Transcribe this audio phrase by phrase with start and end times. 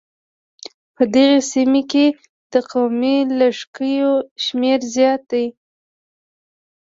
[0.95, 2.05] په دغې سيمې کې
[2.51, 5.45] د قومي لږکيو شمېر زيات دی.